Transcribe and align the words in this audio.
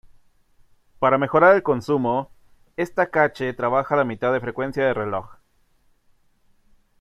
Para 0.97 1.19
mejorar 1.19 1.53
el 1.55 1.61
consumo, 1.61 2.31
esta 2.75 3.11
cache 3.11 3.53
trabaja 3.53 3.93
a 3.93 3.99
la 3.99 4.03
mitad 4.03 4.33
de 4.33 4.39
frecuencia 4.39 4.83
de 4.83 4.95
reloj. 4.95 5.35